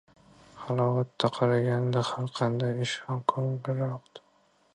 [0.61, 4.27] Halovatga qaraganda har qanday ish ham ko‘gilliroqdir.